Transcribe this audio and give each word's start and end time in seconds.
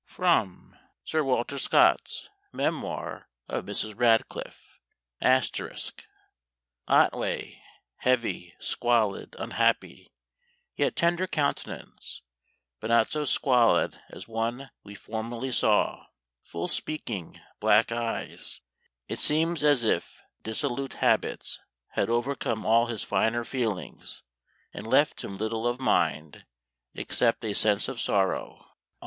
[Sidenote: 0.09 0.57
Sir 1.03 1.23
Walter 1.23 1.59
Scott's 1.59 2.27
Memoir 2.51 3.27
of 3.47 3.65
Mrs. 3.65 3.93
Radcliffe. 3.95 4.81
*] 5.21 6.87
"Otway, 6.87 7.61
heavy, 7.97 8.55
squalid, 8.59 9.35
unhappy; 9.37 10.11
yet 10.75 10.95
tender 10.95 11.27
countenance, 11.27 12.23
but 12.79 12.87
not 12.87 13.11
so 13.11 13.25
squalid 13.25 14.01
as 14.09 14.27
one 14.27 14.71
we 14.83 14.95
formerly 14.95 15.51
saw; 15.51 16.07
full 16.41 16.67
speaking, 16.67 17.39
black 17.59 17.91
eyes; 17.91 18.59
it 19.07 19.19
seems 19.19 19.63
as 19.63 19.83
if 19.83 20.23
dissolute 20.41 20.95
habits 20.95 21.59
had 21.89 22.09
overcome 22.09 22.65
all 22.65 22.87
his 22.87 23.03
finer 23.03 23.43
feelings, 23.43 24.23
and 24.73 24.87
left 24.87 25.23
him 25.23 25.37
little 25.37 25.67
of 25.67 25.79
mind, 25.79 26.43
except 26.95 27.45
a 27.45 27.53
sense 27.53 27.87
of 27.87 28.01
sorrow." 28.01 28.65